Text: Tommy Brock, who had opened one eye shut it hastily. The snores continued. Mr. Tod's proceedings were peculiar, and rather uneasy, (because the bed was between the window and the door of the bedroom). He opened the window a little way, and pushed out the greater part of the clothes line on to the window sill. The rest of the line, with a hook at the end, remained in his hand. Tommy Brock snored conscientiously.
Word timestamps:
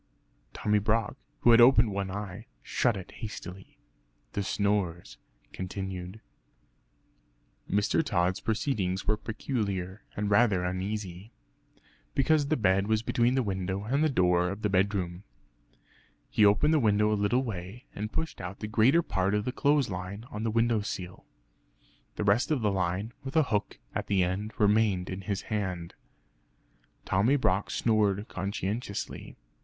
Tommy 0.51 0.79
Brock, 0.79 1.15
who 1.41 1.51
had 1.51 1.61
opened 1.61 1.91
one 1.91 2.09
eye 2.09 2.47
shut 2.63 2.97
it 2.97 3.11
hastily. 3.17 3.77
The 4.33 4.41
snores 4.41 5.19
continued. 5.53 6.21
Mr. 7.69 8.03
Tod's 8.03 8.39
proceedings 8.39 9.05
were 9.05 9.15
peculiar, 9.15 10.01
and 10.17 10.27
rather 10.31 10.63
uneasy, 10.63 11.31
(because 12.15 12.47
the 12.47 12.57
bed 12.57 12.87
was 12.87 13.03
between 13.03 13.35
the 13.35 13.43
window 13.43 13.83
and 13.83 14.03
the 14.03 14.09
door 14.09 14.49
of 14.49 14.63
the 14.63 14.71
bedroom). 14.71 15.21
He 16.31 16.43
opened 16.43 16.73
the 16.73 16.79
window 16.79 17.11
a 17.11 17.13
little 17.13 17.43
way, 17.43 17.85
and 17.93 18.11
pushed 18.11 18.41
out 18.41 18.57
the 18.59 18.65
greater 18.65 19.03
part 19.03 19.35
of 19.35 19.45
the 19.45 19.51
clothes 19.51 19.91
line 19.91 20.25
on 20.31 20.39
to 20.41 20.45
the 20.45 20.49
window 20.51 20.81
sill. 20.81 21.25
The 22.15 22.23
rest 22.23 22.49
of 22.49 22.61
the 22.61 22.71
line, 22.71 23.13
with 23.23 23.35
a 23.35 23.43
hook 23.53 23.77
at 23.93 24.07
the 24.07 24.23
end, 24.23 24.51
remained 24.57 25.11
in 25.11 25.21
his 25.21 25.43
hand. 25.53 25.93
Tommy 27.05 27.35
Brock 27.35 27.69
snored 27.69 28.27
conscientiously. 28.29 29.37